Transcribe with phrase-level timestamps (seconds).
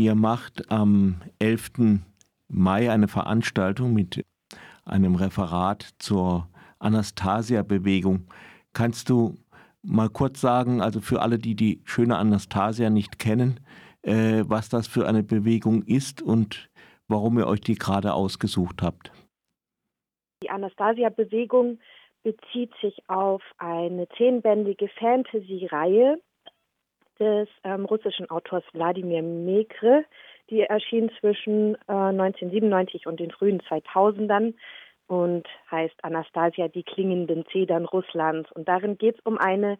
[0.00, 2.00] ihr macht am 11.
[2.48, 4.24] Mai eine Veranstaltung mit
[4.84, 8.26] einem Referat zur Anastasia-Bewegung.
[8.72, 9.36] Kannst du
[9.82, 13.60] mal kurz sagen, also für alle, die die schöne Anastasia nicht kennen,
[14.02, 16.70] äh, was das für eine Bewegung ist und
[17.06, 19.12] warum ihr euch die gerade ausgesucht habt?
[20.42, 21.78] Die Anastasia-Bewegung
[22.22, 26.18] bezieht sich auf eine zehnbändige Fantasy-Reihe
[27.20, 30.04] des ähm, russischen Autors Wladimir Mekre.
[30.48, 34.54] Die erschien zwischen äh, 1997 und den frühen 2000ern
[35.06, 38.50] und heißt Anastasia, die klingenden Zedern Russlands.
[38.52, 39.78] Und darin geht es um eine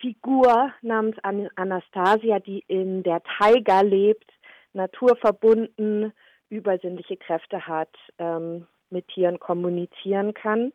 [0.00, 4.30] Figur namens An Anastasia, die in der Taiga lebt,
[4.72, 6.12] naturverbunden,
[6.48, 10.72] übersinnliche Kräfte hat, ähm, mit Tieren kommunizieren kann.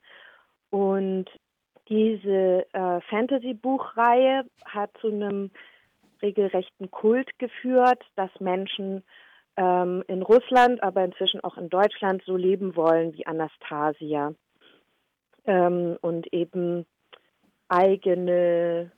[0.69, 1.25] Und
[1.89, 5.51] diese äh, Fantasy-Buchreihe hat zu einem
[6.21, 9.03] regelrechten Kult geführt, dass Menschen
[9.57, 14.33] ähm, in Russland, aber inzwischen auch in Deutschland so leben wollen wie Anastasia
[15.45, 16.85] ähm, und eben
[17.67, 18.91] eigene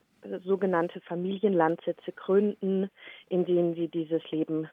[0.44, 2.90] sogenannte Familienlandsitze gründen,
[3.28, 4.68] in denen sie dieses Leben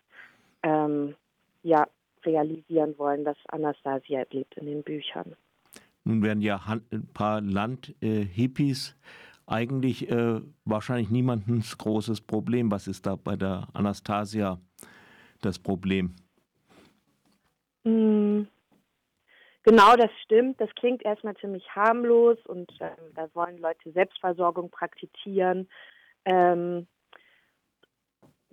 [0.63, 1.15] ähm,
[1.63, 1.87] ja
[2.25, 5.37] realisieren wollen, das Anastasia erlebt in den Büchern.
[6.05, 12.71] Nun werden ja ein paar Landhippies äh, eigentlich äh, wahrscheinlich niemandens großes Problem.
[12.71, 14.59] Was ist da bei der Anastasia
[15.41, 16.15] das Problem?
[17.85, 18.43] Mm,
[19.63, 20.61] genau, das stimmt.
[20.61, 25.69] Das klingt erstmal ziemlich harmlos und äh, da wollen Leute Selbstversorgung praktizieren.
[26.25, 26.87] Ähm,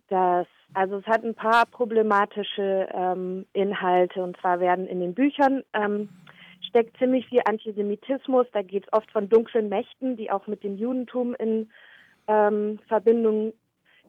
[0.07, 5.63] das, also es hat ein paar problematische ähm, Inhalte und zwar werden in den Büchern
[5.73, 6.09] ähm,
[6.75, 8.47] steckt ziemlich viel Antisemitismus.
[8.51, 11.69] Da geht es oft von dunklen Mächten, die auch mit dem Judentum in
[12.27, 13.53] ähm, Verbindung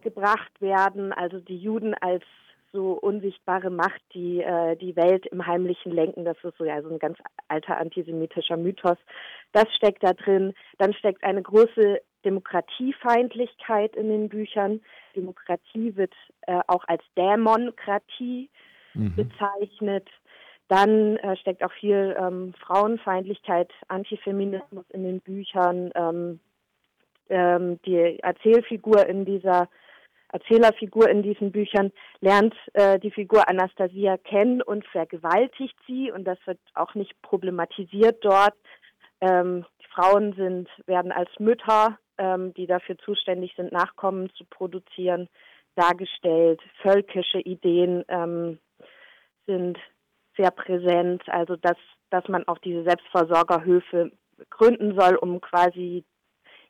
[0.03, 1.13] gebracht werden.
[1.13, 2.25] Also die Juden als
[2.73, 6.25] so unsichtbare Macht, die äh, die Welt im Heimlichen lenken.
[6.25, 8.99] Das ist so ja so ein ganz alter antisemitischer Mythos.
[9.53, 10.53] Das steckt da drin.
[10.79, 14.81] Dann steckt eine große Demokratiefeindlichkeit in den Büchern.
[15.15, 16.15] Demokratie wird
[16.49, 18.51] äh, auch als Dämonkratie
[18.95, 19.15] mhm.
[19.15, 20.09] bezeichnet.
[20.69, 25.93] Dann äh, steckt auch viel ähm, Frauenfeindlichkeit, Antifeminismus in den Büchern.
[25.95, 26.41] Ähm,
[27.29, 29.69] ähm, die Erzählfigur in dieser
[30.33, 36.39] Erzählerfigur in diesen Büchern lernt äh, die Figur Anastasia kennen und vergewaltigt sie und das
[36.47, 38.55] wird auch nicht problematisiert dort.
[39.21, 45.29] Ähm, die Frauen sind werden als Mütter, ähm, die dafür zuständig sind, Nachkommen zu produzieren,
[45.77, 46.61] dargestellt.
[46.83, 48.59] Völkische Ideen ähm,
[49.47, 49.79] sind
[50.37, 51.77] sehr präsent, also dass
[52.11, 54.13] dass man auch diese Selbstversorgerhöfe
[54.51, 56.05] gründen soll, um quasi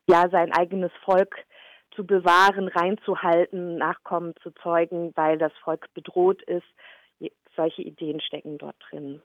[0.09, 1.37] ja sein eigenes Volk
[1.95, 6.67] zu bewahren, reinzuhalten, Nachkommen zu zeugen, weil das Volk bedroht ist.
[7.57, 9.23] Solche Ideen stecken dort drin.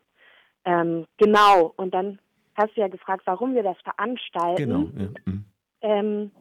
[0.63, 2.19] Ähm, genau, und dann
[2.55, 4.55] hast du ja gefragt, warum wir das veranstalten.
[4.55, 4.89] Genau.
[4.97, 5.09] Ja.
[5.25, 5.45] Mhm.
[5.81, 6.31] Ähm,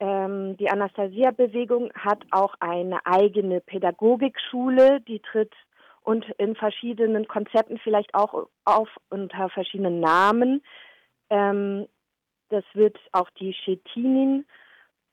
[0.00, 5.52] ähm, die Anastasia-Bewegung hat auch eine eigene Pädagogikschule, die tritt
[6.02, 10.62] und in verschiedenen Konzepten vielleicht auch auf unter verschiedenen Namen.
[11.30, 11.86] Ähm,
[12.48, 14.44] das wird auch die Chetinin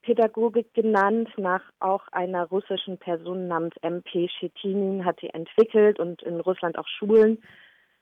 [0.02, 6.40] Pädagogik genannt, nach auch einer russischen Person namens MP Chetinin hat sie entwickelt und in
[6.40, 7.44] Russland auch Schulen.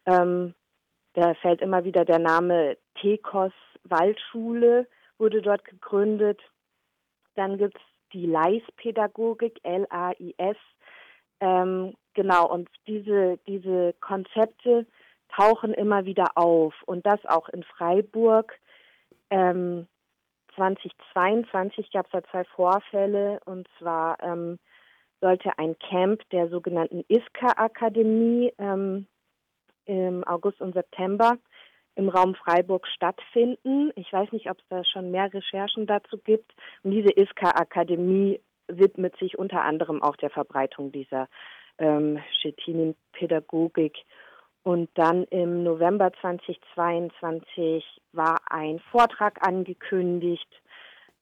[0.05, 0.53] Ähm,
[1.13, 3.51] da fällt immer wieder der Name Tekos
[3.83, 4.87] Waldschule,
[5.17, 6.39] wurde dort gegründet.
[7.35, 7.81] Dann gibt es
[8.13, 10.57] die Leis-Pädagogik, L-A-I-S.
[11.39, 14.88] Ähm, genau, und diese, diese Konzepte
[15.29, 18.59] tauchen immer wieder auf und das auch in Freiburg.
[19.29, 19.88] Ähm,
[20.56, 24.57] 2022 gab es da zwei Vorfälle und zwar ähm,
[25.22, 29.06] sollte ein Camp der sogenannten ISKA-Akademie ähm,
[29.85, 31.38] im August und September
[31.95, 33.91] im Raum Freiburg stattfinden.
[33.95, 36.51] Ich weiß nicht, ob es da schon mehr Recherchen dazu gibt.
[36.81, 41.27] Und diese ISKA-Akademie widmet sich unter anderem auch der Verbreitung dieser
[41.79, 43.97] ähm, Chetinin-Pädagogik
[44.63, 50.47] und dann im November 2022 war ein Vortrag angekündigt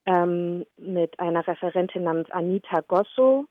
[0.08, 3.46] ähm, mit einer Referentin namens Anita Gosso.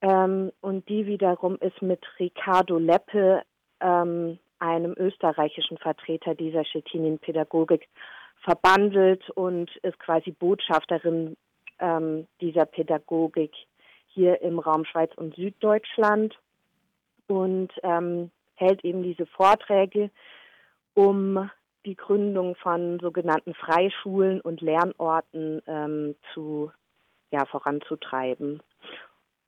[0.00, 3.42] Ähm, und die wiederum ist mit Ricardo Leppe,
[3.80, 7.88] ähm, einem österreichischen Vertreter dieser Schettinin-Pädagogik,
[8.42, 11.36] verbandelt und ist quasi Botschafterin
[11.78, 13.52] ähm, dieser Pädagogik
[14.16, 16.34] hier im Raum Schweiz und Süddeutschland.
[17.28, 20.10] Und ähm, hält eben diese Vorträge,
[20.94, 21.50] um
[21.84, 26.72] die Gründung von sogenannten Freischulen und Lernorten ähm, zu
[27.30, 28.62] ja, voranzutreiben.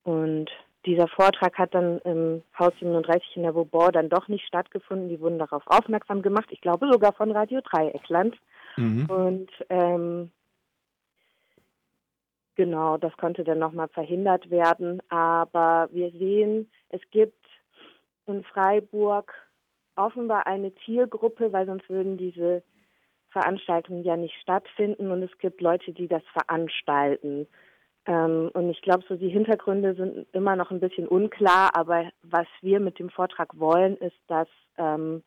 [0.04, 0.50] Und
[0.86, 5.08] dieser Vortrag hat dann im Haus 37 in der Vauban dann doch nicht stattgefunden.
[5.08, 6.48] Die wurden darauf aufmerksam gemacht.
[6.50, 8.36] Ich glaube sogar von Radio Dreieckland.
[8.76, 9.06] Mhm.
[9.06, 10.30] Und ähm,
[12.58, 15.00] genau, das konnte dann nochmal verhindert werden.
[15.08, 17.46] Aber wir sehen, es gibt
[18.26, 19.32] in Freiburg
[19.96, 22.62] offenbar eine Zielgruppe, weil sonst würden diese
[23.30, 25.10] Veranstaltungen ja nicht stattfinden.
[25.10, 27.46] Und es gibt Leute, die das veranstalten.
[28.06, 32.46] Ähm, und ich glaube, so die Hintergründe sind immer noch ein bisschen unklar, aber was
[32.60, 35.22] wir mit dem Vortrag wollen, ist, dass ähm,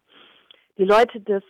[0.77, 1.43] die Leute das,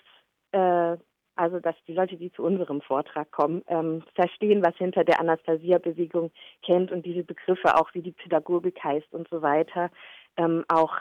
[0.52, 0.98] äh,
[1.42, 6.32] also dass die Leute, die zu unserem Vortrag kommen, ähm, verstehen, was hinter der Anastasia-Bewegung
[6.64, 9.90] kennt und diese Begriffe auch, wie die Pädagogik heißt und so weiter,
[10.38, 10.96] ähm, auch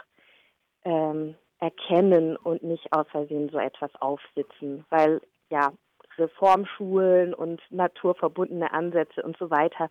[0.85, 4.87] ähm, erkennen und nicht aus Versehen so etwas aufsitzen.
[4.89, 5.21] Weil
[5.51, 5.73] ja,
[6.17, 9.91] Reformschulen und naturverbundene Ansätze und so weiter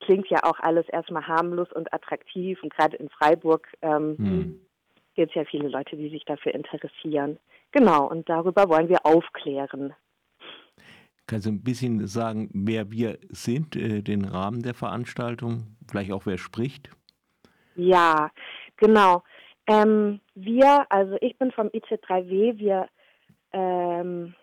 [0.00, 2.62] klingt ja auch alles erstmal harmlos und attraktiv.
[2.62, 4.60] Und gerade in Freiburg ähm, hm.
[5.20, 7.38] Gibt es ja viele Leute, die sich dafür interessieren.
[7.72, 9.92] Genau, und darüber wollen wir aufklären.
[11.26, 16.24] Kannst du ein bisschen sagen, wer wir sind, äh, den Rahmen der Veranstaltung, vielleicht auch
[16.24, 16.88] wer spricht?
[17.76, 18.30] Ja,
[18.78, 19.22] genau.
[19.66, 22.88] Ähm, wir, also ich bin vom IC3W, wir
[23.52, 24.34] ähm,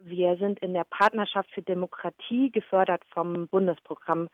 [0.00, 4.28] wir sind in der Partnerschaft für Demokratie, gefördert vom Bundesprogramm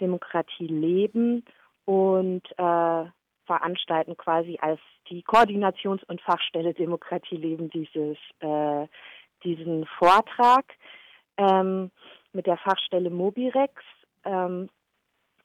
[0.00, 1.44] Demokratie leben
[1.84, 3.04] und äh,
[3.48, 8.86] veranstalten quasi als die Koordinations- und Fachstelle Demokratie leben dieses, äh,
[9.42, 10.64] diesen Vortrag
[11.38, 11.90] ähm,
[12.32, 13.72] mit der Fachstelle Mobirex.
[14.24, 14.68] Ähm,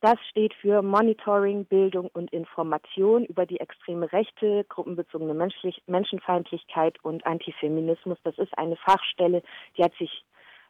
[0.02, 7.26] das steht für Monitoring, Bildung und Information über die extreme Rechte, gruppenbezogene Menschlich Menschenfeindlichkeit und
[7.26, 8.18] Antifeminismus.
[8.26, 9.42] Das ist eine Fachstelle,
[9.78, 10.26] die hat sich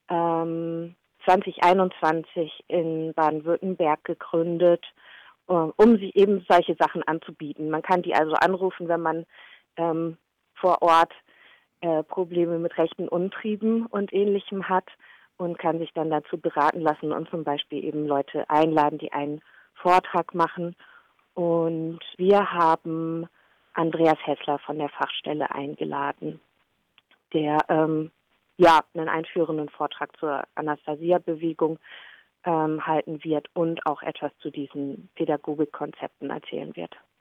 [0.08, 0.96] ähm,
[1.26, 4.86] 2021 in Baden-Württemberg gegründet,
[5.48, 7.70] um sie eben solche Sachen anzubieten.
[7.70, 9.26] Man kann die also anrufen, wenn man
[9.78, 10.18] ähm,
[10.56, 11.14] vor Ort
[11.82, 14.88] äh, Probleme mit rechten Untrieben und ähnlichem hat
[15.38, 19.42] und kann sich dann dazu beraten lassen und zum Beispiel eben Leute einladen, die einen
[19.74, 20.76] Vortrag machen.
[21.34, 23.28] Und wir haben
[23.74, 26.40] Andreas Hessler von der Fachstelle eingeladen,
[27.34, 28.12] der ähm,
[28.58, 31.80] ja einen einführenden Vortrag zur Anastasia-Bewegung
[32.46, 36.96] ähm, halten wird und auch etwas zu diesen Pädagogikkonzepten erzählen wird.